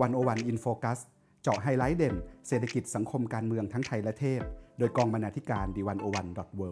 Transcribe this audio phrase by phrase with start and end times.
[0.00, 0.98] One-O-One In Focus
[1.42, 2.14] เจาะไฮไลท์เด่น
[2.48, 4.40] เศรษฐกิจสังคมการเมืองทั้งไทยและเทศ
[4.78, 6.68] โดยกองบรรณาธิการ The One-O-One dot World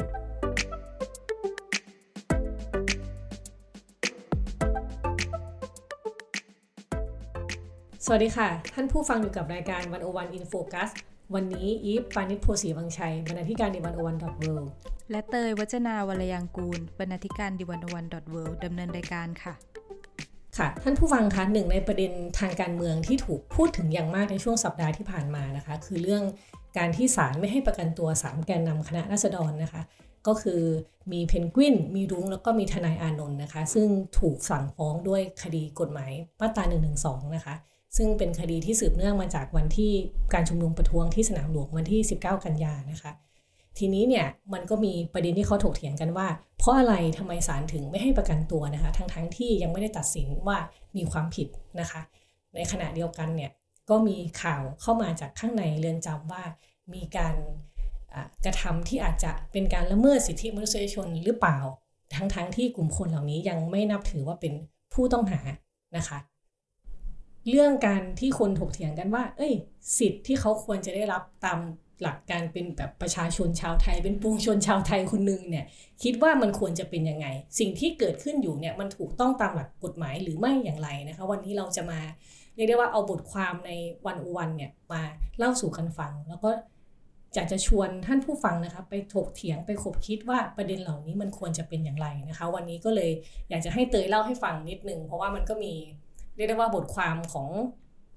[8.05, 10.91] สวัสดีค่ะ ท่านผู้ฟังอยู่กับรายการ One-O-One In Focus
[11.35, 14.55] วันนี้อีฟปาณิส โพธิ์ศรีวังชัยบรรณาธิการ The One-O-One dot World
[15.11, 19.55] และเตย วจนาวรรลยางกูรบรรณาธิการ The One-O-One dot World ดำเนินรายการค่ะ
[20.59, 26.23] ค่ะ ท่านผู้ฟังคะหนึ่งในประเด็นทางการเมืองที่ถูกพูดถึงอย่างมากในช่วงสัปดาห์ที่ผ่านมานะคะ คือเรื่อง
[26.79, 29.83] การที่ศาลไม่ให้ประกันตัว 3 แกนนำคณะราษฎรนะคะ
[30.27, 30.63] ก็คือ
[31.13, 36.91] มีเพนกวิน มีรุ้งแล้วก็มีทนายอานนท์นะคะ ซึ่งถูกสั่งฟ้องด้วยคดีกฎหมายมาตรา1นึ
[37.37, 37.55] นะคะ
[37.97, 39.93] ซึ่งเป็นคดีที่สืบเนื่องมาจากวันที่
[40.35, 43.13] การชุมนุมประท้วงที่สนามหลวงวันที่ 19 กันยานะคะ
[43.79, 50.59] ทีนี้เนี่ยมันก็มีประเด็นที่เขาถกเถียงกันว่า เพราะอะไรทำไมศาลถึงไม่ให้ประกันตัวนะคะ ทั้งๆทที่ยังไม่ได้ตัดสินว่า
[50.97, 51.49] มีความผิด
[51.81, 52.01] นะคะ
[52.55, 53.51] ในขณะเดียวกันเนี่ย
[53.91, 56.43] ก็มีข่าวเข้ามาจากข้างในเรือนจำว่า
[56.95, 57.37] มีการ
[58.45, 61.59] กระทำที่อาจจะเป็นการละเมิดสิทธิมนุษยชนหรือเปล่า
[62.15, 64.53] ทั้งๆทที่กลุ่มคนเหล่านี้ยังไม่นับถือว่าเป็น
[64.93, 65.41] ผู้ต้องหา
[65.97, 66.19] นะคะ
[67.49, 69.53] เรื่องการที่คนถกเถียงกันว่า เอ้ย
[69.99, 71.59] สิทธิ์ที่เขาควรจะได้รับตาม
[72.03, 75.65] หลักการเป็นแบบประชาชนชาวไทย เป็นปวงชนชาวไทยคนหนึ่งเนี่ย
[76.03, 77.27] คิดว่ามันควรจะเป็นยังไง
[77.59, 82.01] สิ่งที่เกิดขึ้นอยู่เนี่ยมันถูกต้องตามหลักกฎหมายหรือไม่อย่างไรนะคะ วันนี้เราจะมา
[82.55, 83.71] เรียกได้ว่าเอาบทความใน
[84.07, 85.03] วันอวันเนี่ยมา
[85.39, 86.51] เล่าสู่กันฟัง แล้วก็
[87.35, 93.11] อยากจะชวนท่านผู้ฟังนะคะไปถกเถียงไปคบคิดว่าประเด็นเหล่านี้มันควรจะเป็นอย่างไรนะคะ วันนี้ก็เลย
[93.51, 95.73] อยากจะให้เตยเล่าให้ฟังนิดนึงเพราะว่ามันก็มี
[96.37, 97.49] เรียกได้ว่าบทความของ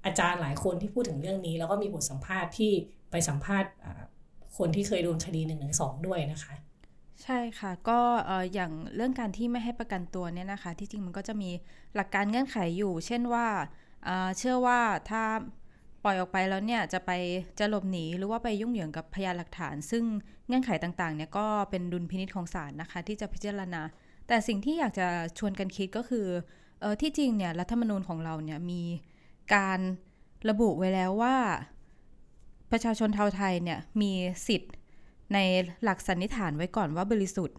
[0.04, 2.72] อาจารย์หลายคนที่พูดถึงเรื่องนี้ แล้วก็มีบทสัมภาษณ์ที่
[3.16, 3.70] ไปสัมภาษณ์
[4.56, 6.54] คนที่เคยโดนคดีหนึ่งหนึ่งสองด้วยนะคะ
[7.22, 8.00] ใช่ค่ะก็
[8.54, 11.50] อย่างเรื่องการที่ไม่ให้ประกันตัวเนี่ยนะคะ ที่จริงมันก็จะมี
[11.94, 13.46] หลักการเงื่อนไขอยู่ เช่นว่า
[14.38, 15.22] เชื่อว่าถ้า
[16.04, 17.10] ปล่อยออกไปแล้วเนี่ยจะไป
[17.58, 20.04] จะหลบหนีหรือว่าไปยุ่งเหยิงกับพยานหลักฐาน ซึ่ง
[20.46, 23.82] เงื่อนไขต่างๆเนี่ยก็เป็นดุลพินิษของศาลนะคะ ที่จะพิจารณา
[24.28, 25.06] แต่สิ่งที่อยากจะ
[25.38, 26.26] ชวนกันคิดก็คือ
[26.82, 28.82] ออที่จริงเนี่ยรัฐธรรมนูญของเราเนี่ยมี
[29.54, 29.80] การ
[30.48, 31.36] ระบุไว้แล้วว่า
[32.70, 34.12] ประชาชนชาวไทยเนี่ยมี
[34.48, 34.72] สิทธิ์
[35.34, 35.38] ใน
[35.84, 37.58] หลักสันนิษฐานไว้ก่อนว่าบริสุทธิ์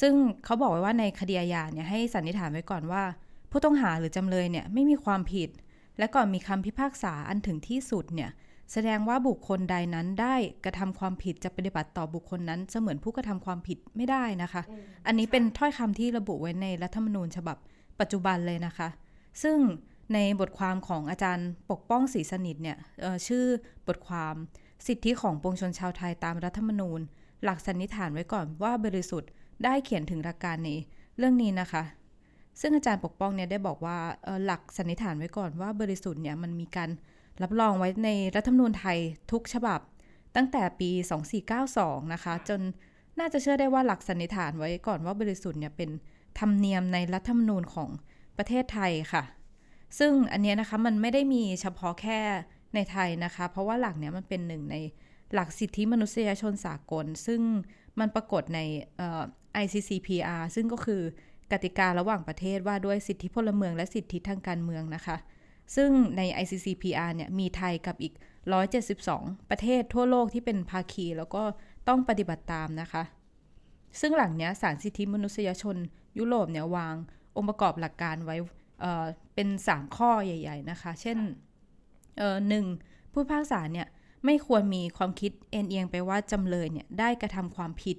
[0.00, 0.14] ซึ่ง
[0.44, 3.02] เขาบอกไว้ว่าในคดีอาญาเนี่ยให้สันนิษฐานไว้ก่อนว่า
[3.50, 5.50] ผู้ต้องหาหรือจำเลยเนี่ยไม่มีความผิด
[5.98, 8.30] และก่อนมีคำพิพากษาอันถึงที่สุดเนี่ย
[8.72, 14.62] แสดงว่าบุคคลใดนั้นได้กระทำความผิดจะปฏิบัติต่อบุคคลนั้นเสมือนผู้กระทำความผิดไม่ได้นะคะ
[15.06, 17.56] อันนี้เป็นถ้อยคำที่ระบุไว้ในรัฐธรรมนูญฉบับ
[18.00, 18.88] ปัจจุบันเลยนะคะ
[19.42, 19.56] ซึ่ง
[20.14, 22.78] ในบทความของอาจารย์ปกป้องศรีสนิทเนี่ย
[23.26, 23.44] ชื่อ
[23.86, 24.34] บทความ
[24.86, 27.00] สิทธิของปวงชนชาวไทยตามรัฐธรรมนูญ
[27.44, 29.30] หลักสันนิษฐานไว้ก่อนว่าบริสุทธิ์
[29.64, 30.70] ได้เขียนถึงหลักการใน
[31.16, 31.82] เรื่องนี้นะคะ
[32.60, 33.98] ซึ่งอาจารย์ปกป้องเนี่ยได้บอกว่า
[34.44, 36.90] หลักสันนิษฐานไว้ก่อนว่าบริสุทธิ์เนี่ยมันมีการ
[37.42, 38.98] รับรองไว้ในรัฐธรรมนูญไทย
[39.32, 39.80] ทุกฉบับ
[40.36, 40.90] ตั้งแต่ปี
[41.52, 42.60] 2492 นะคะ จน
[43.18, 45.90] น่าจะเชื่อได้ว่าหลักสันนิษฐานไว้ก่อนว่าบริสุทธิ์เนี่ยเป็น
[46.38, 47.90] ธรรมเนียมในรัฐธรรมนูญของ
[48.38, 49.22] ประเทศไทยค่ะ
[49.98, 52.20] ซึ่งอันนี้นะคะมันไม่ได้มีเฉพาะแค่
[52.74, 54.76] ในไทยนะคะ เพราะว่าหลักเนี้ยมันเป็นหนึ่งใน
[55.34, 57.40] หลักสิทธิมนุษยชนสากล ซึ่ง
[57.98, 58.60] มันปรากฏใน
[59.62, 61.02] ICCPR ซึ่งก็คือ
[61.52, 65.16] กติการะหว่างประเทศว่าด้วยสิทธิพลเมืองและสิทธิทางการเมืองนะคะ
[65.76, 68.14] ซึ่งใน ICCPR เนี่ยมีไทยกับอีก
[68.80, 71.42] 172 ประเทศทั่วโลกที่เป็นภาคี แล้วก็
[71.88, 73.02] ต้องปฏิบัติตามนะคะ
[74.00, 75.76] ซึ่งหลังเนี้ยสารสิทธิมนุษยชน
[76.18, 76.94] ยุโรปเนี่ยวาง
[77.36, 78.36] องค์ประกอบหลักการไว้
[79.34, 81.18] เป็นสามข้อใหญ่ ๆ นะคะ เช่น
[82.48, 82.64] หนึ่ง
[83.12, 83.86] ผู้พากษาเนี่ย
[84.24, 87.96] ไม่ควรมีความคิดเอ็นเอียงไปว่าจำเลยเนี่ยได้กระทำความผิด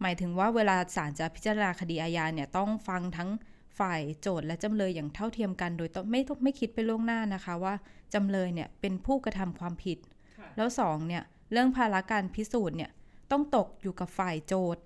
[0.00, 3.30] หมายถึงว่าเวลาศาลจะพิจารณาคดีอาญาเนี่ยต้องฟังทั้ง
[3.78, 7.74] ฝ่ายโจทย์และจำเลยอย่างเท่าเทียมกัน โดยต้องไม่ไม่คิดไปล่วงหน้านะคะว่า
[8.14, 9.98] จำเลยเนี่ยเป็นผู้กระทำความผิด
[10.56, 11.22] แล้วสองเนี่ย
[11.52, 12.90] เรื่องภาระการพิสูจน์เนี่ย
[13.30, 14.82] ต้องตกอยู่กับฝ่ายโจทย์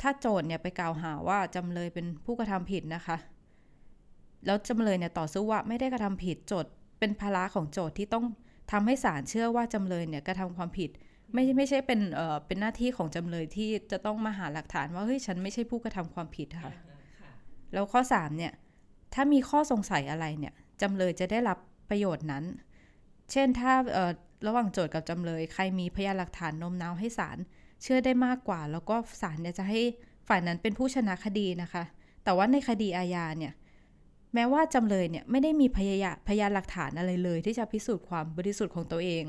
[0.00, 3.16] ถ้าโจทย์เนี่ยไปกล่าวหาว่าจำเลยเป็นผู้กระทำผิดนะคะ
[4.46, 8.24] แล้วจำเลยเนี่ยต่อสู้ว่าไม่ได้กระทำผิดโจทย์เป็นภาระของโจทย์ที่ต้อง
[8.72, 10.90] ทำให้ศาลเชื่อว่าจำเลยเนี่ยกระทำความผิด
[11.32, 16.72] ไม่ไม่ใช่เป็นเอ่อเป็นหน้าที่ของจำเลยที่จะต้องมาหาหลักฐานว่าเฮ้ยฉันไม่ใช่ผู้กระทำความผิดค่ะ
[17.72, 18.52] แล้วข้อ3เนี่ย
[19.14, 21.58] ถ้ามีข้อสงสัยอะไรเนี่ยจำเลยจะได้รับ
[21.90, 22.44] ประโยชน์นั้น
[23.32, 24.10] เช่นถ้าเอ่อ
[24.46, 27.38] ระหว่างโจทย์กับจำเลย ใครมีพยานหลักฐานโน้มน้าวให้ศาล
[27.82, 29.80] เชื่อได้มากกว่า แล้วก็ศาลเนี่ยจะให้
[30.28, 31.84] ฝ่ายนั้นเป็นผู้ชนะคดีนะคะ
[32.24, 33.52] แต่ว่าในคดีอาญาเนี่ย
[34.34, 39.24] แม้ว่าจำเลยเนี่ยไม่ได้มีพยาพยานหลักฐานอะไรเลย ที่จะพิสูจน์ความบริสุทธิ์ของตัวเอง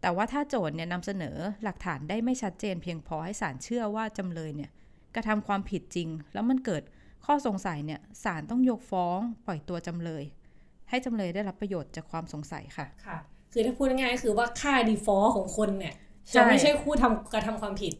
[0.00, 4.70] แต่ว่าถ้าโจทย์เนี่ยนำเสนอหลักฐานได้ไม่ชัดเจน เพียงพอให้ศาลเชื่อว่าจำเลยเนี่ย
[5.14, 6.82] กระทำความผิดจริง แล้วมันเกิด
[7.24, 10.24] ข้อสงสัยเนี่ยศาลต้องยกฟ้องปล่อยตัวจำเลย
[10.90, 13.18] ให้จำเลยได้รับประโยชน์จากความสงสัยค่ะค่ะ
[13.52, 15.94] คือถ้าพูดง่ายๆก็คือว่าค่า default ของคนเนี่ย
[16.34, 17.92] จะไม่ใช่คู่ทำกระทำความผิด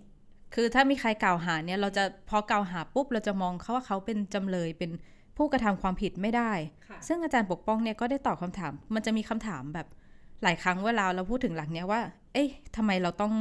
[0.55, 4.91] คือถ้ามีใครกล่าวหาเนี่ยเราจะพอกล่าวหาปุ๊บเราจะมองเขาว่าเขาเป็นจำเลยเป็น
[5.39, 6.53] ผู้กระทำความผิดไม่ได้
[6.89, 9.87] ค่ะซึ่งอาจารย์ปกป้องเนี่ยก็ได้ตอบคำถาม มันจะมีคำถามแบบ
[10.43, 12.01] หลายครั้งเวลาเราพูดถึงหลักเนี้ยว่า
[12.35, 13.35] เอ๊ะทำไมเราต้อง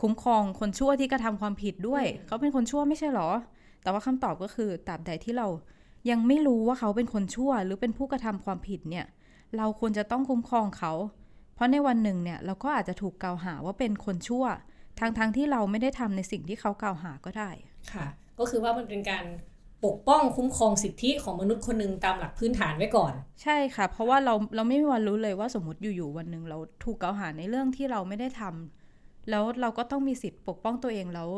[0.00, 3.30] คุ้มครองคนชั่วที่กระทำความผิดด้วย เขาเป็นคนชั่วไม่ใช่หรอ
[3.82, 5.48] แต่ว่าคำตอบก็คือตราบใดที่เรา
[6.10, 9.06] ยังไม่รู้ว่าเขาเป็นคนชั่ว หรือเป็นผู้กระทำความผิดเนี่ย
[9.56, 10.92] เราควรจะต้องคุ้มครองเขา
[11.54, 14.44] เพราะในวันหนึ่งเนี่ยเราก็อาจจะถูกกล่าวหาว่าเป็นคนชั่ว
[15.00, 17.50] ทางทางๆที่เราไม่ได้ทำในสิ่งที่เขากล่าวหาก็ได้
[17.92, 18.06] ค่ะ
[18.38, 19.24] ก็คือว่ามันเป็นการ
[19.84, 31.30] ปกป้องคุ้มครองสิทธิของมนุษย์คนหนึ่งตามหลักพื้นฐานไว้ก่อน ใช่ค่ะ เพราะว่าเราเราไม่มีวันรู้เลยว่าสมมติอยู่ๆวันหนึ่งเราถูกกล่าวหาในเรื่องที่เราไม่ได้ทำแล้วเราก็ต้องมีสิทธิ์ปกป้องตัวเองแล้ว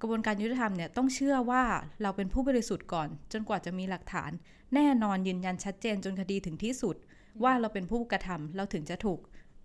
[0.00, 1.62] กระบวนการยุติธรรมเนี่ยต้องเชื่อว่า
[2.02, 4.30] เราเป็นผู้บริสุทธิ์ก่อน จนกว่าจะมีหลักฐาน
[4.74, 6.96] แน่นอนยืนยันชัดเจนจนคดีถึงที่สุด
[7.42, 9.20] ว่าเราเป็นผู้กระทำเราถึงจะถูก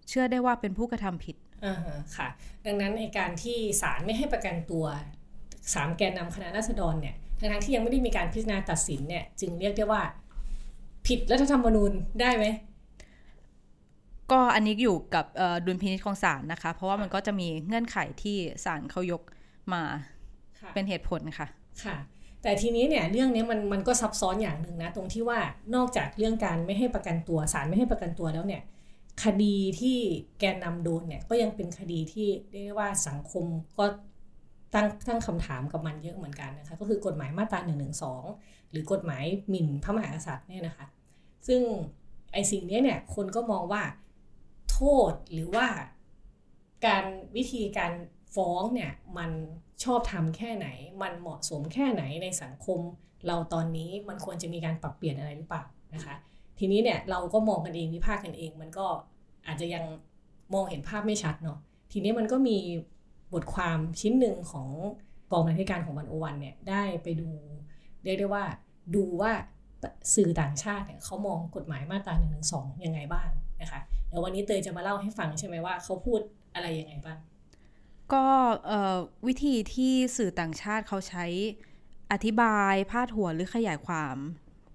[0.09, 1.35] เชื่อได้ว่าเป็นผู้กระทำผิด
[1.65, 2.27] อ่าฮะค่ะ
[2.65, 4.85] ดังนั้นในการที่ศาลไม่ให้ประกันตัว
[5.73, 10.01] สามแกนนำคณะราษฎรเนี่ย ทั้งๆที่ยังไม่ได้มีการพิจารณาตัดสินเนี่ย จึงเรียกได้ว่า
[11.07, 11.91] ผิดรัฐธรรมนูญ
[12.21, 12.45] ได้ไหม
[14.31, 19.21] ก็อันนี้อยู่กับเอ่อดุลพินิจของศาลนะคะ เพราะว่ามันก็จะมีเงื่อนไขที่ศาลเขายก
[19.73, 19.83] มา
[20.59, 21.47] ค่ะเป็นเหตุผลค่ะ
[21.83, 21.97] ค่ะ
[22.41, 25.39] แต่ทีนี้เนี่ยเรื่องนี้มันมันก็ซับซ้อนอย่างหนึ่งนะ ตรงที่ว่า
[25.75, 28.61] นอกจากเรื่องการไม่ให้ประกันตัวศาลไม่ให้ประกันตัวแล้วเนี่ย
[29.23, 29.97] คดีที่
[30.39, 33.45] แกนนำโดนเนี่ยก็ยังเป็นคดีที่เรียกได้ว่าสังคม
[33.79, 33.85] ก็
[34.73, 37.87] ตั้งตั้งคำถามกับมันเยอะเหมือนกันนะคะก็คือกฎหมายมาตรา1นึ
[38.71, 40.85] หรือกฎหมายหมิ่นพระมหากษัตริย์เนี่ยนะคะ
[41.47, 41.61] ซึ่ง
[42.33, 43.83] ไอสิ่งนี้เนี่ยคนก็มองว่า
[44.71, 44.79] โท
[45.11, 45.67] ษหรือว่า
[46.85, 47.05] การ
[47.35, 47.93] วิธีการ
[48.35, 49.31] ฟ้องเนี่ยมัน
[49.83, 50.67] ชอบทำแค่ไหน
[51.01, 52.79] มันเหมาะสมแค่ไหนในสังคม
[53.27, 55.63] เราตอนนี้มันควรจะมีการปรับเปลี่ยนอะไรหรือเปล่า
[55.95, 56.15] นะคะ
[56.59, 58.87] ทีนี้เนี่ยเราก็มองกันเองวิพากษ์กันเอง มันก็
[59.47, 59.83] อาจจะยัง
[60.53, 61.57] มองเห็นภาพไม่ชัดเนาะ
[61.91, 62.57] ทีนี้มันก็มี
[63.33, 64.69] บทความชิ้นหนึ่งของ
[65.31, 67.29] กองบรรณาธิการของวันโอวันเนี่ยได้ไปดู
[68.03, 68.45] เรียกได้ว่า
[68.95, 69.31] ดูว่า
[70.15, 72.39] สื่อต่างชาติเนี่ยเขามองกฎหมายมาตรา1นึ
[72.85, 73.29] ยังไงบ้าง
[73.61, 76.19] นะคะเดี๋ยววันนี้เตยจะมาเล่าให้ฟังใช่ไหมว่าเขาพูด
[76.53, 77.17] อะไรยังไงบ้าง
[78.13, 78.25] ก็
[79.27, 81.25] วิธีที่สื่อต่างชาติเขาใช้
[82.11, 84.15] อธิบายพาดหัวหรือขยายความ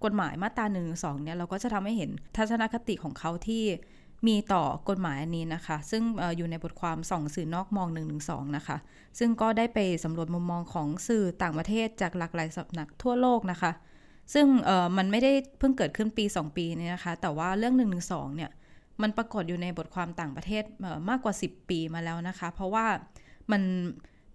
[0.04, 0.82] กฎหมายมาตรา1นึ
[1.25, 3.64] เนี่ยเราก็จะทำให้เห็นทัศนคติของเขาที่
[4.26, 6.03] มีต่อกฎหมายอันนี้นะคะ ซึ่ง
[6.37, 8.05] อยู่ในบทความส่องสื่อนอกมอง1นึ
[8.56, 8.76] นะคะ
[9.19, 13.73] ซึ่งก็ได้ไปสำรวจมุมมองของสื่อต่างประเทศจากหลากหลายสำนักทั่วโลกนะคะ
[14.35, 14.47] ซึ่ง
[14.97, 17.85] มันไม่ได้เพิ่งเกิดขึ้นปี 2 ปีนี้นะคะ แต่ว่าเรื่อง1นึ
[18.37, 18.50] เนี่ย
[19.03, 20.64] มันปรากฏอยู่ในบทความต่างประเทศ
[21.09, 22.87] มากกว่า 10 ปีมาแล้วนะคะ เพราะว่า
[23.53, 23.62] มัน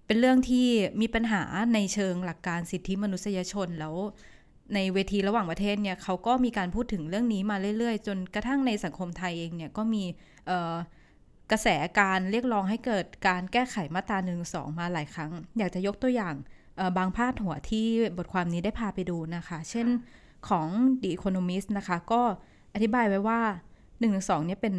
[0.06, 0.68] เป็นเรื่องที่
[1.02, 1.44] มีปัญหา
[1.74, 3.96] ในเชิงหลักการสิทธิมนุษยชนแล้ว
[4.76, 10.04] ในเวทีระหว่างประเทศเนี่ยเขาก็มีการพูดถึงเรื่องนี้มาเรื่อยๆ จนกระทั่งในสังคมไทยเองเนี่ยก็มี
[10.48, 10.76] เอ่อ
[11.52, 11.68] กระแส
[12.00, 14.34] การเรียกร้องให้เกิดการแก้ไขมาตรา1นึ
[14.80, 16.36] มาหลายครั้ง อยากจะยกตัวอย่าง
[16.78, 17.88] เอ่อบางพาดหัวที่
[18.18, 19.88] บทความนี้ได้พาไปดูนะคะ เช่น
[20.50, 20.68] ของ
[21.02, 22.22] The Economist นะคะ ก็
[22.74, 23.40] อธิบายไว้ว่า
[23.74, 24.08] 1นึ
[24.46, 24.76] เนี่ยเป็น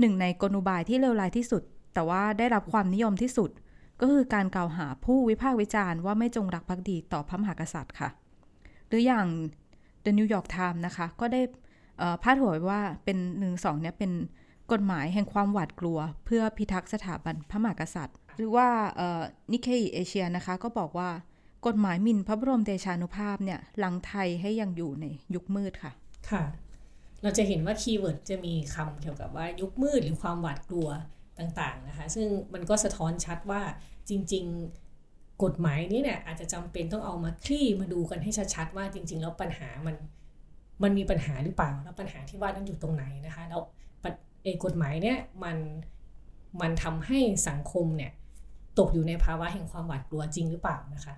[0.00, 1.62] หนึ่งในกลอุบายที่เลวร้ายที่สุด
[1.94, 3.50] แต่ว่าได้รับความนิยมที่สุด
[4.00, 8.08] ก็คือการกล่าวหาผู้วิพากษ์วิจารณ์ว่าไม่จงรักภักดีต่อพระมหากษัตริย์ค่ะ
[8.88, 9.26] หรืออย่าง
[10.04, 11.40] The New York Times นะคะ ก็ได้
[12.22, 13.48] พาดหัวไว้ว่า112
[13.80, 14.12] เนี่ยเป็น
[14.72, 18.68] กฎหมายแห่งความหวาดกลัว เพื่อพิทักษ์สถาบันพระมหากษัตริย์ หรือว่า
[19.52, 21.10] Nikkei Asia นะคะ ก็บอกว่า
[21.66, 25.92] กฎหมายหมิ่นพระบรมเดชานุภาพเนี่ยรั้งไทยให้ยังอยู่ในยุคมืดค่ะ
[26.30, 26.42] ค่ะ
[27.22, 30.88] เราจะเห็นว่า keyword จะมีคำเกี่ยวกับว่ายุคมืดหรือความหวาดกลัว
[31.38, 33.62] ต่างๆนะคะ ซึ่งมันก็สะท้อนชัดว่า
[34.08, 34.83] จริง ๆ
[35.42, 39.96] กฎหมายนี้เนี่ยอาจจะจำเป็นต้องเอามาคลี่มาดูกันให้ชัดๆว่าจริง ๆ แล้วปัญหามัน
[40.82, 43.60] มันมีปัญหาหรือเปล่าแล้วปัญหาที่ว่านั้นอยู่ตรงไหนนะคะแล้ว
[44.44, 45.56] เอกฎหมายเนี่ยมัน
[46.60, 48.12] มันทำให้สังคมเนี่ย
[48.78, 51.14] ตกอยู่ในภาวะแห่งความหวาดกลัวจริงหรือเปล่านะคะ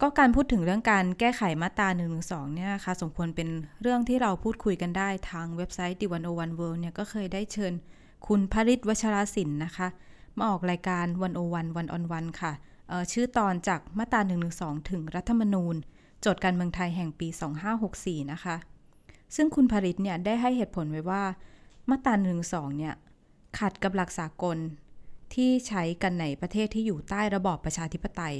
[0.00, 2.06] ก็การพูดถึงเรื่องการแก้ไขมาตรา1นึ
[2.54, 3.48] เนี่ยนะคะสมควรเป็น
[3.82, 7.72] เรื่องที่เราพูดคุยกันได้ทางเว็บไซต์ d 1 0 1 World เนี่ยก็เคยได้เชิญ
[8.26, 9.88] คุณพริตวัชรศิลป์นะคะ
[10.38, 11.06] มาออกรายการ
[11.40, 12.52] 101วันออนวันค่ะ
[13.12, 14.36] ชื่อตอนจากมาตรา1นึ
[14.90, 15.74] ถึงรัฐธรรมนูญ
[16.20, 17.28] โจทย์การเมืองไทยแห่งปี
[17.80, 18.56] 2564 นะคะ
[19.36, 21.22] ซึ่งคุณพริตเนี่ยได้ให้เหตุผลไว้ว่า
[21.90, 22.32] มาตรา1นึ
[22.78, 22.94] เนี่ย
[23.58, 24.58] ขัดกับหลักสากล
[25.34, 28.36] ที่ใช้กันในประเทศที่อยู่ใต้ระบอบประชาธิปไตย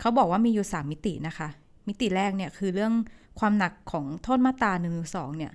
[0.00, 1.48] เขาบอกว่ามีอยู่ 3 มิตินะคะ
[1.88, 2.92] มิติแรกเนี่ยคือเรื่อง
[3.38, 4.90] ความหนักของโทษมาตรา1นึ
[5.38, 5.52] เนี่ย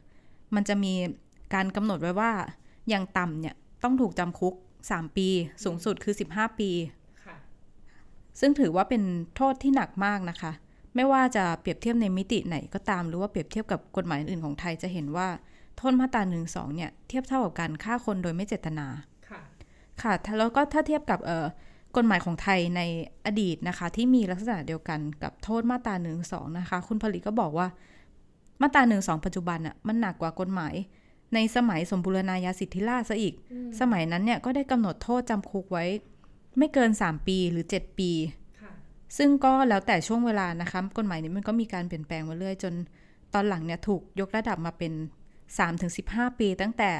[0.56, 0.94] มันจะมี
[1.54, 2.32] การกำหนดไว้ว่า
[2.90, 4.54] อย่างต่ำเนี่ยต้องถูกจำคุก
[4.96, 5.27] 3 ปี
[5.63, 6.72] สูงสุดคือ 15 ปี
[8.39, 9.03] ซึ่งถือว่าเป็น
[9.36, 10.51] โทษที่หนักมากนะคะ
[10.96, 15.27] ไม่ว่าจะเปรียบเทียบในมิติไหนก็ตาม หรือว่าเปรียบเทียบกับกฎหมายอื่นของไทยจะเห็นว่า
[15.77, 18.88] โทษมาตราหนึ่งสองเนี่ยเทียบเท่ากับการฆ่าคนโดยไม่เจตนา
[19.29, 19.41] ค่ะ
[20.01, 21.46] ค่ะ แล้วก็ถ้าเทียบกับเอ่อ
[21.98, 22.82] กฎหมายของไทยใน
[23.25, 27.67] อดีตนะคะ ที่มีลักษณะเดียวกันกับโทษมาตราหนึ่งสองนะคะ คุณผลิตก็บอกว่า
[28.62, 30.74] มาตราหนึ่งสองปัจจุบันอะมันหนักกว่ากฎหมาย
[31.34, 33.34] ในสมัยสมบูรณาญาสิทธิราชซะอีก
[33.80, 35.86] สมัยนั้นเนี่ยก็ได้กำหนดโทษจำคุกไว้
[36.58, 38.12] ไม่เกิน 3 ปีหรือ 7 ปี
[38.62, 38.72] ค่ะ
[39.18, 42.74] ซึ่งก็แล้วแต่ช่วงเวลานะคะกฎหมายนี้มันก็มีการเปลี่ยนแปลงมาเรื่อยจน
[43.34, 44.94] ตอนหลังเนี่ยถูกยกระดับมาเป็น
[45.66, 46.92] 3-15 ปีตั้งแต่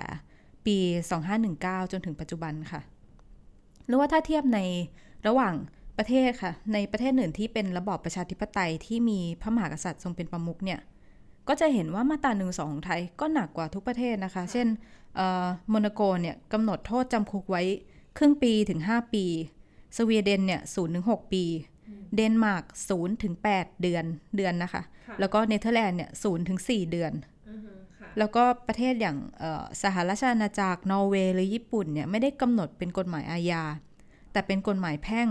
[0.66, 0.78] ปี
[1.36, 2.82] 2519 จนถึงปัจจุบันค่ะ
[3.88, 4.60] หรือว่าถ้าเทียบใน
[5.28, 5.54] ระหว่าง
[5.98, 10.80] ประเทศค่ะ ในประเทศอื่นที่เป็นระบอบประชาธิปไตยที่มีพระมหากษัตริย์ทรงเป็นประมุขเนี่ย
[11.48, 14.68] ก็จะเห็นว่ามาตราหนึ่งหนึ่งสองของไทยก็หนักกว่าทุกประเทศนะคะ เช่น
[15.70, 17.63] โมนาโกเนี่ยกำหนดโทษจำคุกไว้
[18.18, 19.25] ครึ่งปีถึง 5 ปี
[19.98, 21.44] สวีเดนเนี่ยศูนย์ถึงหกปี
[22.16, 23.48] เดนมาร์กศูนย์ถึงแปด
[23.82, 24.84] เดือนเดือนนะคะ
[25.20, 27.13] แล้วก็เนเธอร์แลนด์เนี่ยศูนย์ถึง4เดือน
[28.18, 29.18] แล้วก็ประเทศอย่าง
[29.82, 33.63] สหราชอาณาจักรนอร์เวย์หรือญี่ปุ่นเนี่ยไม่ได้กำหนดเป็นกฎหมายอาญา
[34.32, 35.27] แต่เป็นกฎหมายแพ่ง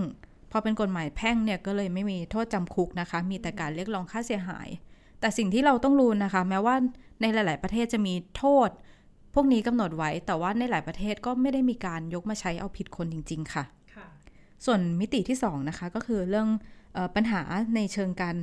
[0.51, 4.69] พอเป็นกฎหมายแพ่งเนี่ยก็เลยไม่มีโทษจำคุกนะคะ มีแต่การเรียกร้องค่าเสียหาย
[5.27, 6.75] แต่สิ่งที่เราต้องรู้นะคะ แม้ว่า
[7.21, 8.69] ในหลาย ๆ ประเทศจะมีโทษ
[9.35, 13.65] พวกนี้กำหนดไว้ แต่ว่าในหลายประเทศก็ไม่ได้มีการยกมาใช้เอาผิดคนจริง ๆ ค่ะ
[14.65, 16.49] ส่วนมิติที่2นะคะก็คือเรื่อง
[16.97, 17.43] ออปัญหา
[17.75, 18.37] ในเชิงการ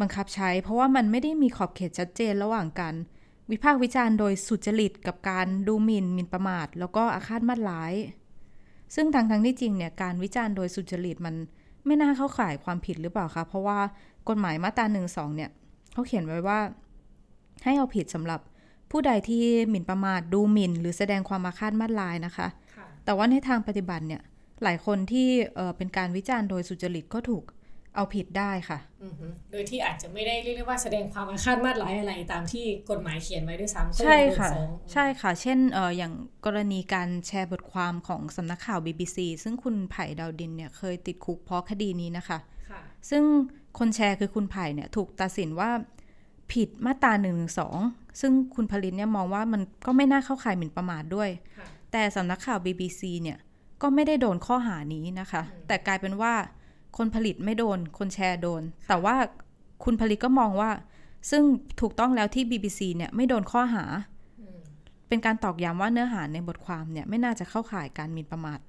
[0.00, 2.94] บังคับใช้ เพราะว่ามันไม่ได้มีขอบเขตชัดเจนระหว่างการ
[3.50, 7.94] วิพากษ์วิจารณ์โดยสุจริตกับการดูหมิน่นหมิ่นประมาท แล้วก็อาฆาตมาดร้าย
[8.94, 11.34] ซึ่งทางทางที่จริงเนี่ยการวิจารณ์โดยสุจริตมัน
[11.86, 13.78] ไม่น่าเข้าข่ายความผิดหรือเปล่าคะเพราะว่า
[14.28, 15.50] กฎหมายมาตราหนึ่งสองเนี่ย
[15.94, 16.58] เขาเขียนไว้ว่า
[17.64, 18.40] ให้เอาผิดสำหรับ
[18.90, 22.48] ผู้ใดที่หมิ่นประมาทดูหมิ่น หรือแสดงความอาฆาตมาดร้ายนะคะ
[23.04, 24.22] แต่ว่าในทางปฏิบัติเนี่ย
[24.62, 25.28] หลายคนที่
[25.76, 27.44] เป็นการวิจารณ์โดยสุจริตก็ถูก
[27.96, 28.78] เอาผิดได้ค่ะ
[29.52, 34.50] โดยที่อาจจะไม่ได้เรียกได้ว่าแสดงความอาฆาตมาดร้ายอะไรตามที่กฎหมายเขียนไว้ด้วยซ้ำใช่ค่ะ
[34.92, 36.12] ใช่ค่ะ เช่นอออย่าง
[36.46, 42.38] กรณีการแชร์บทความของสำนักข่าว BBC ซึ่งคุณไผ่ดาวดินเนี่ยเคยติดคุกเพราะคดีนี้นะคะ
[42.70, 43.22] คะซึ่ง
[43.78, 45.70] คนแชร์คือคุณไผ่เนี่ยถูกตัดสินว่า
[46.52, 47.78] ผิดมาตราหนึ่งสอง
[48.20, 51.30] ซึ่งคุณผลิตเนี่ยมองว่ามันก็ไม่น่าเข้าข่ายหมิ่นประมาทด้วย
[51.92, 53.38] แต่สำนักข่าว BBC เนี่ย
[53.82, 56.32] ก็ไม่ได้โดนข้อหานี้นะคะ แต่กลายเป็นว่า
[56.96, 59.14] คนผลิตไม่โดน คนแชร์โดน แต่ว่า
[59.84, 60.70] คุณผลิตก็มองว่า
[61.30, 61.42] ซึ่ง
[61.80, 63.84] ถูกต้องแล้วที่ BBC เนี่ยไม่โดนข้อหา
[65.08, 68.60] เป็นการตอกย้ำว่าเนื้อหาในบทความเนี่ยไม่น่าจะเข้าข่ายการมินประมาท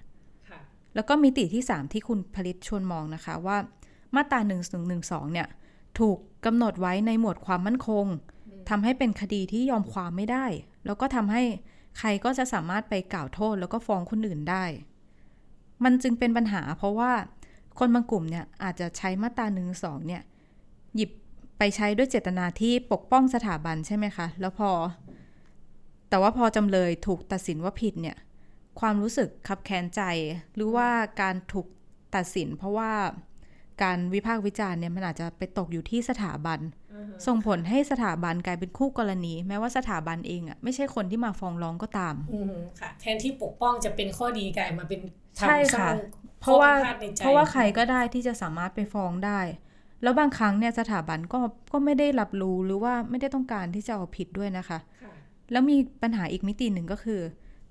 [0.96, 3.58] แล้วก็มิติที่ 3 ที่คุณผลิตชวนมองนะคะว่า
[4.16, 4.56] มาตรา1นึ
[5.34, 5.48] เนี่ย
[6.00, 8.06] ถูกกำหนดไว้ในหมวดความมั่นคง
[8.70, 10.46] ทำให้เป็นคดีที่ยอมความไม่ได้
[10.86, 11.44] แล้วก็ทำให้
[12.00, 14.64] ใครก็จะสามารถไปกล่าวโทษ แล้วก็ฟ้องคนอื่นได้
[15.84, 17.12] มันจึงเป็นปัญหา เพราะว่า
[17.80, 20.22] คนบางกลุ่มเนี่ยอาจจะใช้มาตราหนึ่งสองเนี่ย
[20.96, 21.12] หยิบ
[21.58, 24.72] ไปใช้ด้วยเจตนาที่ปกป้องสถาบันใช่ไหมคะ แล้วพอ
[26.10, 28.18] แต่ว่าพอจำเลยถูกตัดสินว่าผิดเนี่ย
[28.80, 30.02] ความรู้สึกขับแค้นใจ
[30.56, 30.90] หรือว่า
[31.22, 31.68] การถูก
[32.16, 32.92] ตัดสินเพราะว่า
[33.84, 36.60] การวิพากษ์วิจารณ์เนี่ยมันอาจจะไปตกอยู่ที่สถาบัน
[37.26, 42.16] ส่งผลให้สถาบันกลายเป็นคู่กรณี แม้ว่าสถาบันเองอะ่ะไม่ใช่คนที่มาฟ้องร้องก็ตาม
[42.80, 45.00] ค่ะ แทนที่ปกป้องจะเป็นข้อดีกลายมาเป็น
[45.40, 45.90] ใช่ค่ะ
[46.42, 46.72] เพราะว่า
[47.20, 49.40] เพราะว่าใครก็ได้ที่จะสามารถไปฟ้องได้
[50.04, 51.40] แล้วบางครั้งเนี่ยสถาบันก็
[51.72, 54.80] ก็ไม่ได้รับรู้หรือว่าไม่ได้ต้องการที่จะเอาผิดด้วยนะคะ
[55.52, 57.22] แล้วมีปัญหาอีกมิติหนึ่งก็คือ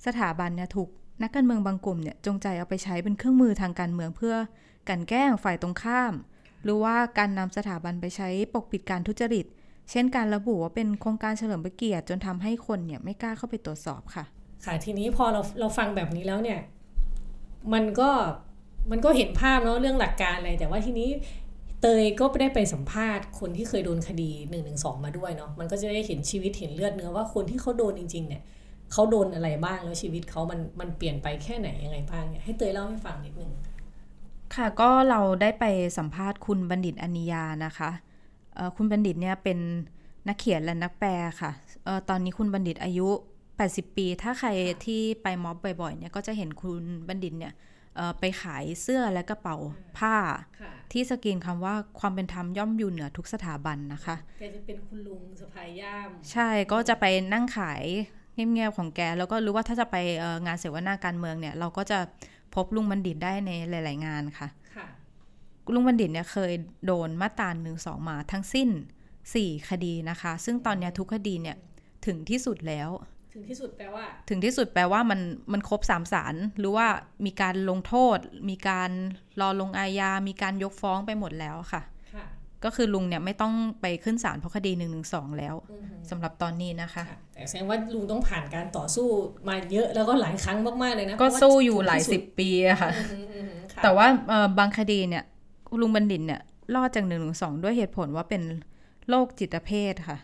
[0.06, 0.88] สถาบันเนี่ยถูก
[1.22, 4.34] นักการเมืองบางกลุ่มเนี่ยจงใจเอาไปใช้เป็นเครื่องมือทางการเมืองเพื่อ
[4.88, 6.14] กันแกล้งฝ่ายตรงข้าม
[6.64, 9.46] หรือว่าการนำสถาบันไปใช้ปกปิดการทุจริต
[9.90, 14.24] เช่นการระบุว่าเป็นโครงการเฉลิมพระเกียรติจนทำให้คนเนี่ยไม่กล้าเข้าไปตรวจสอบค่ะ
[14.64, 16.60] ค่ะทีนี้พอเราเราฟังแบบนี้แล้วเนี่ย
[17.72, 18.10] มันก็
[18.90, 21.08] มันก็เห็นภาพเนาะเรื่องหลักการอะไร แต่ว่าทีนี้
[21.80, 24.58] เตยก็ไม่ได้ไปสัมภาษณ์คนที่เคยโดนคดี1นึ
[25.04, 28.42] มาด้วยเนาะมันก็จะได้เห็นชีวิตเห็นเลือดเนื้อว่าคนที่เขาโดนจริง ๆ เนี่ย
[28.92, 33.52] เขาโดนอะไรบ้างแล้วชีวิตเขามันมันเปลี่ยนไปแค่ไหนยังไงบ้างเนี่ยให้เตยเล่าให้ฟังนิดนึง
[34.54, 35.64] ค่ะก็เราได้ไป
[35.98, 37.90] สัมภาษณ์คุณบัณฑิตอนิยานะคะ
[38.76, 39.58] คุณบัณฑิตเนี่ยเป็น
[40.28, 41.10] นักเขียนและนักแปล
[41.40, 41.50] ค่ะ
[41.86, 43.08] ออตอนนี้คุณบัณฑิตอายุ
[43.52, 44.50] 80 ปี ถ้าใคร
[44.84, 47.52] ที่ไปม็อบบ่อยๆเนี่ยก็จะเห็นคุณบัณฑิตเนี่ย
[48.20, 49.56] ไปขายเสื้อและกระเป๋า
[49.98, 50.16] ผ้า
[50.92, 57.84] ที่สกรีนคำว่าความเป็นธรรมย่อมอยู่เหนือทุกสถาบันนะคะแกจะเป็นคุณลุงสะพายย่าม ใช่ก็จะไปนั่งขาย
[58.34, 59.96] เงียบๆของแก แล้วก็รู้ว่าถ้าจะไป
[60.46, 61.98] งานเสวนาการเมืองเนี่ย เราก็จะ
[62.54, 64.48] พบลุงบัณฑิตได้ในหลาย ๆ งานค่ะ
[65.74, 66.52] ลุงบัณฑิตเนี่ยเคย
[66.86, 68.68] โดนมาตราหนึ่งสองมาทั้งสิ้น
[69.18, 71.56] 4คดีนะคะ ซึ่งตอนนี้ทุกคดีเนี่ย
[72.06, 72.90] ถึงที่สุดแล้ว
[73.32, 75.20] ถึงที่สุดแปลว่า ถึงที่สุดแปลว่ามัน
[75.52, 76.86] มันครบสามสารหรือว่า
[77.24, 78.18] มีการลงโทษ
[78.48, 78.90] มีการ
[79.40, 81.82] รอลงอาญา มีการยกฟ้องไปหมดแล้วค่ะค่ะ
[82.64, 85.54] ก็คือลุงเนี่ยไม่ต้องไปขึ้นศาลเพราะคดีหนึ่งหนึ่งสองแล้ว
[86.10, 87.04] สำหรับตอนนี้นะคะ
[87.34, 89.06] แต่แสดงว่าลุงต้องผ่านการต่อสู้
[89.48, 92.90] มาเยอะแล้วก็หลายครั้งมาก ๆ เลยนะ ก็สู้อยู่หลายสิบปีอะค่ะ
[93.82, 94.06] แต่ว่า
[94.58, 95.24] บางคดีเนี่ย
[95.80, 96.40] ลุงบัณฑิตเนี่ย
[96.74, 98.42] รอดจากหนึ่งหนึ่งสองด้วยเหตุผลว่าเป็น
[99.08, 100.18] โรคจิตเภทค่ะ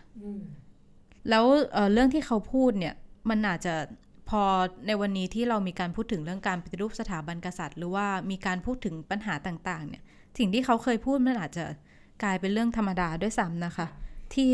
[1.29, 1.45] แล้ว
[1.93, 2.93] เรื่องที่เขาพูดเนี่ย
[3.29, 3.75] มันอาจจะ
[4.29, 4.43] พอ
[4.87, 10.01] ในวันนี้ที่เรามีการพูดถึงเรื่องการปฏิรูปสถาบันกษัตริย์ หรือว่ามีการพูดถึงปัญหาต่าง ๆ เนี่ย
[10.37, 11.65] สิ่งที่เขาเคยพูดมันอาจจะ
[12.23, 13.87] กลายเป็นเรื่องธรรมดาด้วยซ้ำนะคะ
[14.33, 14.49] ที่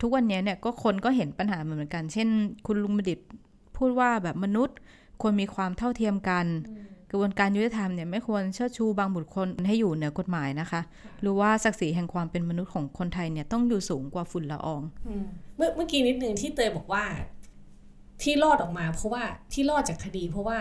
[0.00, 2.28] ทุกวันนี้เนี่ยก็คนก็เห็นปัญหาเหมือนกัน เช่น
[2.66, 3.20] คุณลุงบดิต
[3.76, 4.76] พูดว่าแบบมนุษย์
[5.22, 6.46] ควรมีความเท่าเทียมกัน
[7.10, 10.80] กระบวนการยุติธรรมเนี่ยไม่ควรเชิดชูบางบุคคลให้อยู่เหนือกฎหมายนะคะ
[11.20, 14.82] หรือว่าศักดิ์ศรีแห่งความเป็นมนุษย์ของคนไทยเนี่ยต้องอยู่สูงกว่าฝุ่นละออง
[15.56, 17.04] เมื่อเมื่อกี้นิดนึงที่เตยบอกว่า
[18.22, 20.58] ที่รอดออกมา เพราะว่าที่รอดจากคดีเพราะว่า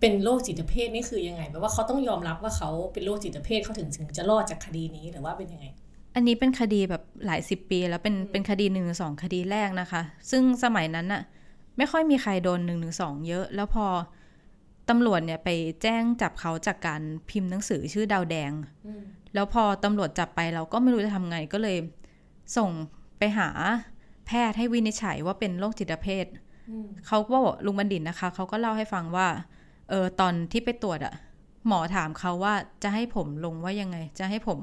[0.00, 5.66] เป็นโรคจิตเภทนี่คือยังไงแปลว่าเขาต้องยอมรับว่าเขาเป็นโรคจิตเภทเขาถึงถึงจะรอดจากคดีนี้หรือว่าเป็นยังไง
[6.14, 11.22] อันนี้เป็นคดีแบบหลายสิบปีแล้วเป็นเป็นคดีหนึ่งสองคดีแรกนะคะ ซึ่งสมัยนั้นน่ะ
[11.76, 13.86] ไม่ค่อยมีใครโดนหนึ่งหนึ่งสองเยอะ แล้วพอ
[14.88, 15.48] ตำรวจเนี่ยไป
[15.82, 18.52] แจ้งจับเขาจากการพิมพ์หนังสือชื่อดาวแดง
[19.34, 21.76] แล้วพอตำรวจจับไปเราก็ไม่รู้จะทำไงก็เลย
[22.56, 22.70] ส่ง
[23.18, 23.48] ไปหา
[24.26, 26.26] แพทย์ให้วินิจฉัยว่าเป็นโรคจิตเภท
[27.06, 29.28] เขาก็บอกลุงบัณฑิตนะคะเขาก็เล่าให้ฟังว่า
[29.88, 31.14] เออตอนที่ไปตรวจอะ
[31.66, 34.58] หมอถามเขาว่าจะให้ผมลงว่ายังไง จะให้ผม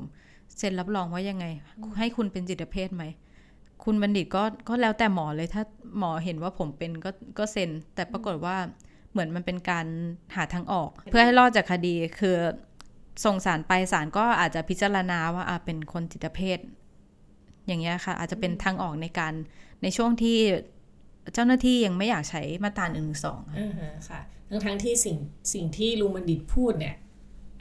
[0.58, 1.46] เซ็นรับรองว่ายังไง
[2.00, 3.04] ให้คุณเป็นจิตเภทไหม
[3.84, 5.64] คุณบัณฑิตก็ก็แล้วแต่หมอเลยถ้า
[6.00, 8.58] หมอเห็นว่าผมเป็นก็ก็เซ็น แต่ปรากฏว่า
[9.12, 9.86] เหมือนมันเป็นการ
[10.36, 12.36] หาทางออก เพื่อให้รอดจากคดีคือ
[13.26, 16.60] ส่งสารไปสารก็อาจจะพิจารณาว่าอาเป็นคนจิตเภท
[17.68, 19.34] อย่างเงี้ยค่ะ อาจจะเป็นทางออกในการ
[19.82, 20.38] ในช่วงที่
[21.34, 23.42] เจ้าหน้าที่ยังไม่อยากใช้มาตราหนึ่งสอง
[24.10, 25.18] ค่ะ ทั้งทั้งที่สิ่ง
[25.54, 26.96] สิ่งที่ลุงบัณฑิตพูดเนี่ย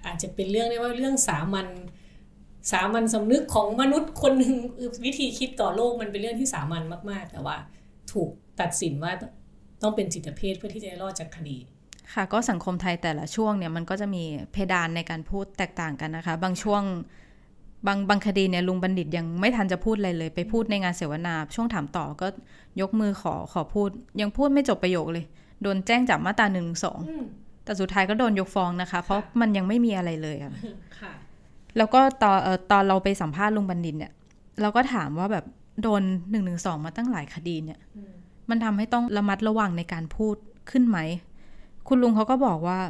[0.07, 1.67] อาจจะเป็นเรื่องได้ว่าเรื่องสามัญ
[2.73, 4.55] สามัญสำนึกของมนุษย์คนหนึ่ง
[5.05, 7.57] วิธีคิดต่อโลกมันเป็นเรื่องที่สามัญมาก ๆ แต่ว่า
[8.13, 8.29] ถูก
[8.61, 9.13] ตัดสินว่า
[9.83, 11.59] ต้องเป็นจิตเภทเพื่อที่จะรอดจากคดี
[12.13, 16.83] ค่ะก็สังคมไทยแต่ละช่วงเนี่ยมันก็จะมีเพดานในการพูดแตกต่างกันนะคะ บางช่วง
[17.87, 22.29] บางบางคดีเนี่ยลุงบัณฑิตยังไม่ทันจะพูดอะไรเลย ไปพูดในงานเสวนาช่วงถามต่อก็
[22.81, 23.89] ยกมือขอขอพูด
[24.21, 25.25] ยังพูดไม่จบประโยคเลย
[25.63, 27.01] โดนแจ้งจับมาตราหนึ่งสอง
[27.65, 30.53] แต่สุดท้ายก็โดนยกฟ้องนะคะ เพราะมันยังไม่มีอะไรเลยอะ
[31.77, 32.39] แล้วก็ตอน
[32.71, 34.13] ตอนเราไปสัมภาษณ์ลุงบัณฑิตเนี่ย
[34.61, 35.45] เราก็ถามว่าแบบ
[35.83, 37.79] โดนหนึ่งหนึ่งสองมาตั้งหลายคดีเนี่ย
[38.51, 40.37] มันทำให้ต้องระมัดระวังในการพูด
[40.71, 40.99] ขึ้นไหม
[41.89, 42.81] คุณลุงเขาก็บอกว่า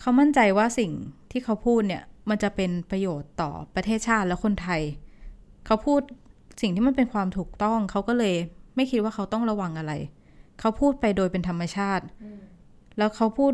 [0.00, 0.92] เขามั่นใจว่าสิ่ง
[1.30, 4.80] ที่เขาพูดเนี่ย มันจะเป็นประโยชน์ต่อประเทศชาติและคนไทย
[5.66, 6.00] เขาพูด
[6.62, 8.34] สิ่งที่มันเป็นความถูกต้อง เขาก็เลย
[8.76, 9.92] ไม่คิดว่าเขาต้องระวังอะไร
[10.60, 12.04] เขาพูดไปโดยเป็นธรรมชาติ
[12.98, 13.52] แล้วเขาพูด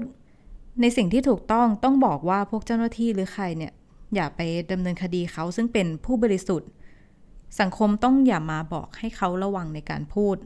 [0.80, 3.72] ในสิ่งที่ถูกต้องต้องบอกว่าพวกเจ้าหน้าที่หรือใครเนี่ย
[4.14, 4.40] อย่าไป
[4.72, 6.70] ดำเนินคดีเขาซึ่งเป็นผู้บริสุทธิ์
[7.60, 10.36] สังคมต้องอย่ามาบอกให้เขาระวังในการพูด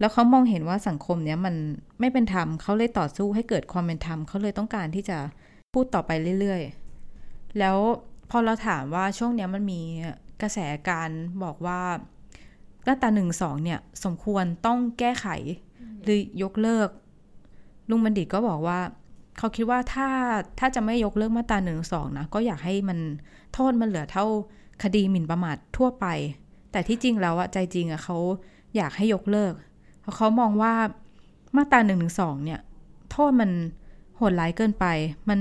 [0.00, 1.54] แล้วเขามองเห็นว่าสังคมเนี้ยมัน
[2.00, 5.18] ไม่เป็นธรรมเขาเลยต่อสู้ให้เกิดความเป็นธรรมเขาเลยต้องการที่จะ
[5.72, 7.76] พูดต่อไปเรื่อยๆ แล้ว
[8.30, 9.80] พอเราถามว่าช่วงนี้มันมี
[10.42, 11.10] กระแสการ
[11.44, 11.80] บอกว่า
[12.86, 15.26] มาตราหนึ่งสองเนี่ย สมควรต้องแก้ไข
[16.02, 16.88] หรือยกเลิก
[17.90, 18.80] ลุงบัณฑิตก็บอกว่า
[19.38, 20.08] เขาคิดว่าถ้า
[20.58, 22.98] ถ้าจะไม่ยกเลิกมาตราหนึ่งสองนะ ก็อยากให้มัน
[23.54, 24.26] โทษมันเหลือเท่า
[24.82, 26.06] คดีหมิ่นประมาททั่วไป
[26.72, 28.16] แต่ที่จริงแล้วอะใจจริงอะเขา
[28.76, 29.52] อยากให้ยกเลิก
[30.00, 30.74] เพราะเขามองว่า
[31.56, 32.60] มาตราหนึ่งหนึ่งสองเนี่ย
[33.10, 33.50] โทษมัน
[34.16, 34.86] โหดร้ายเกินไป
[35.28, 35.40] มัน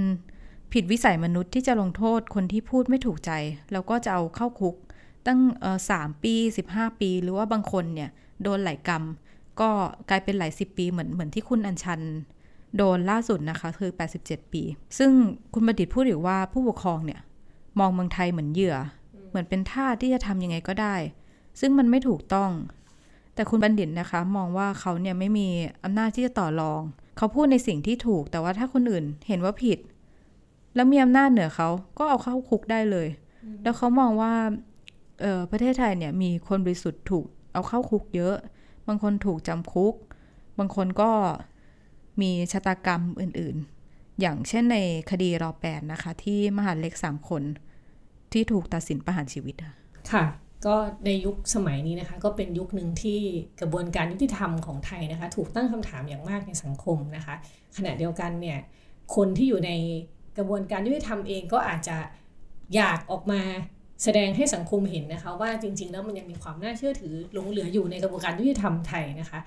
[0.73, 3.31] ผิดวิสัยมนุษย์ที่จะลงโทษคนที่พูดไม่ถูกใจ
[3.71, 4.75] แล้วก็จะเอาเข้าคุก
[5.25, 5.39] ตั้ง
[5.89, 8.09] สามปีสิบห้าปี หรือว่าบางคนเนี่ย
[8.43, 9.03] โดนหลายกรรม
[9.59, 9.69] ก็
[10.09, 12.01] กลายเป็นหลายสิบปีเหมือนเหมือนที่คุณอัญชัน
[12.77, 14.63] โดนล่าสุดนะคะ คือ 87 ปี
[14.97, 15.11] ซึ่ง
[15.53, 17.21] คุณบัณฑิตพูดอีกว่าผู้ปกครองเนี่ย
[17.79, 18.77] มองเมืองไทยเหมือนเหยื่อ
[19.29, 20.95] เหมือนเป็นท่าที่จะทำยังไงก็ได้
[21.59, 22.51] ซึ่งมันไม่ถูกต้อง
[23.35, 25.47] แต่คุณบัณฑิตนะคะ มองว่าเขาเนี่ยไม่มี
[25.83, 26.81] อำนาจที่จะต่อรอง
[27.17, 29.79] เขาพูดในสิ่งที่ถูก แต่ว่าถ้าคนอื่นเห็นว่าผิด
[30.75, 33.07] แล้วมีอำนาจเหนือเขาก็เอาเข้าคุกได้เลย
[33.63, 34.33] แล้วเขามองว่า
[35.51, 38.35] ประเทศไทยเนี่ยมีคนบริสุทธิ์ถูกเอาเข้าคุกเยอะ
[38.87, 39.95] บางคนถูกจำคุก
[40.59, 41.11] บางคนก็
[42.21, 44.77] มีชะตากรรมอื่นๆ อย่างเช่นใน
[45.11, 47.43] คดีรอแปดนะคะ ที่มหาเล็กสามคน
[48.33, 49.55] ที่ถูกตัดสินประหารชีวิต
[50.11, 50.25] ค่ะ
[50.65, 53.19] ก็ในยุคสมัยนี้นะคะ ก็เป็นยุคหนึ่งที่
[53.61, 57.35] กระบวนการยุติธรรมของไทยนะคะ ถูกตั้งคำถามอย่างมากในสังคมนะคะ
[57.77, 58.59] ขณะเดียวกันเนี่ย
[59.15, 59.71] คนที่อยู่ใน
[60.37, 61.97] กระบวนการยุติธรรมเองก็อาจจะ
[62.75, 63.41] อยากออกมา
[64.03, 69.39] แสดงให้สังคมเห็นนะคะว่าจริง ๆ แล้วมันยังมีความน่าเชื่อถือหลงเหลืออยู่ในกระบวนการยุติธรรมไทยนะคะ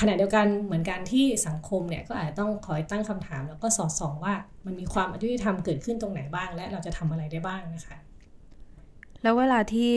[0.00, 4.34] ขณะเดียวกันเหมือนกันที่สังคมเนี่ยก็อาจจะต้องคอยตั้งคำถาม แล้วก็สอดส่องว่า
[4.66, 7.96] มันมีความอยุติธรรมเกิดขึ้นตรงไหนบ้าง และเราจะทำอะไรได้บ้างนะคะ
[9.22, 9.90] แล้วเวลาที่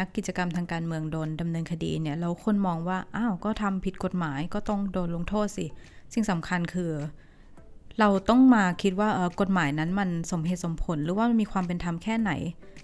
[0.00, 5.66] นักกิจกรรมทางการเมืองโดนดำเนินคดีเนี่ยเราคนมองว่าอ้าวก็ทำผิดกฎหมายก็ต้องโดนลงโทษสิ
[6.14, 6.92] สิ่งสำคัญคือ
[8.00, 9.08] เราต้องมาคิดว่า
[9.40, 12.32] กฎหมายนั้นมันสมเหตุสมผล หรือว่ามันมีความเป็นธรรมแค่ไหน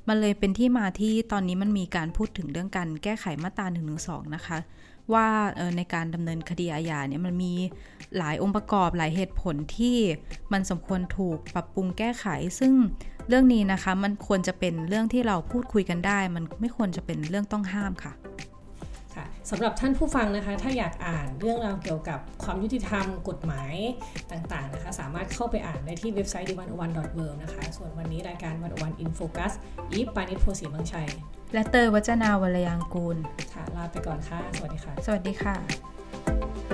[0.09, 3.95] มันเลยเป็นที่มาที่ตอนนี้มันมีการพูดถึงเรื่องการแก้ไขมาตรา1นึ
[4.35, 4.59] นะคะ
[5.13, 5.29] ว่า
[5.77, 7.55] ในการดำเนินคดีอาญาเนี่ยมันมี
[8.17, 9.99] หลายองค์ประกอบหลายเหตุผลที่
[10.53, 12.27] มันสมควรถูกปรับปรุงแก้ไข
[12.61, 12.73] ซึ่ง
[13.29, 18.13] เรื่องนี้นะคะมันควรจะเป็นเรื่องที่เราพูดคุยกันได้ มันไม่ควรจะเป็นเรื่องต้องห้ามค่ะ
[19.51, 23.75] สำหรับท่านผู้ฟังนะคะ ถ้าอยากอ่านเรื่องราวเกี่ยวกับความยุติธรรม กฎหมาย
[24.33, 29.53] ต่างๆนะคะ สามารถเข้าไปอ่านได้ที่เว็บไซต์ d 1 1 w o r l d นะคะ ส่วนวันนี้รายการวันวันอินโฟกัส
[29.93, 31.09] อีฟปานิชโพสีบางชัย
[31.55, 33.17] และเตยวัจนาวรยางกูล
[33.53, 36.66] ค่ะ ลาไปก่อนค่ะ สวัสดีค่ะ สวัสดีค่ะ